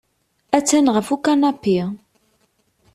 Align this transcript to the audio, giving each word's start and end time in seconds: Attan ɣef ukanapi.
Attan 0.57 0.91
ɣef 0.95 1.07
ukanapi. 1.15 1.79